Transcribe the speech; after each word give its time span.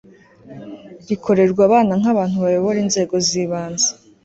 rikorerwa 1.07 1.61
abana 1.67 1.91
nk 1.99 2.07
abantu 2.13 2.35
bayobora 2.43 2.77
inzego 2.85 3.13
z 3.25 3.29
ibanze 3.43 3.89